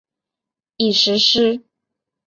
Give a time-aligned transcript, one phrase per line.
[0.77, 1.61] 已实施。